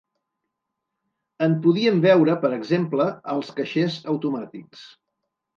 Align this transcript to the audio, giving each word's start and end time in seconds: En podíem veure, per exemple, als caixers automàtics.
En 1.49 1.53
podíem 1.67 2.01
veure, 2.07 2.37
per 2.45 2.53
exemple, 2.57 3.07
als 3.35 3.55
caixers 3.61 4.03
automàtics. 4.15 4.85